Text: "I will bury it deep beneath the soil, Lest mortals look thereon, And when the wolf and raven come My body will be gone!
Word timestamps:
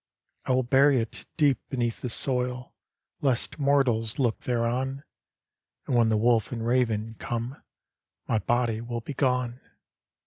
"I 0.47 0.53
will 0.53 0.63
bury 0.63 0.97
it 0.99 1.27
deep 1.37 1.59
beneath 1.69 2.01
the 2.01 2.09
soil, 2.09 2.73
Lest 3.21 3.59
mortals 3.59 4.17
look 4.17 4.39
thereon, 4.39 5.03
And 5.85 5.95
when 5.95 6.09
the 6.09 6.17
wolf 6.17 6.51
and 6.51 6.65
raven 6.65 7.15
come 7.19 7.61
My 8.27 8.39
body 8.39 8.81
will 8.81 9.01
be 9.01 9.13
gone! 9.13 9.61